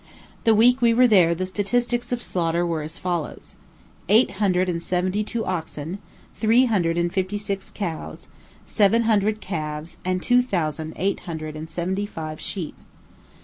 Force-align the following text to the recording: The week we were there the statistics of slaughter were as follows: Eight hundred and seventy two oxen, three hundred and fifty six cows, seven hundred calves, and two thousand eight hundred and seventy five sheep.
The 0.45 0.55
week 0.55 0.81
we 0.81 0.95
were 0.95 1.05
there 1.05 1.35
the 1.35 1.45
statistics 1.45 2.11
of 2.11 2.23
slaughter 2.23 2.65
were 2.65 2.81
as 2.81 2.97
follows: 2.97 3.55
Eight 4.09 4.31
hundred 4.41 4.67
and 4.67 4.81
seventy 4.81 5.23
two 5.23 5.45
oxen, 5.45 5.99
three 6.33 6.65
hundred 6.65 6.97
and 6.97 7.13
fifty 7.13 7.37
six 7.37 7.69
cows, 7.69 8.27
seven 8.65 9.03
hundred 9.03 9.41
calves, 9.41 9.97
and 10.03 10.19
two 10.23 10.41
thousand 10.41 10.93
eight 10.95 11.19
hundred 11.29 11.55
and 11.55 11.69
seventy 11.69 12.07
five 12.07 12.41
sheep. 12.41 12.73